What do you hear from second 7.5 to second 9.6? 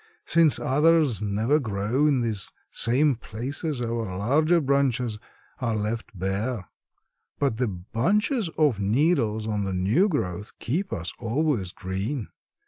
the bunches of needles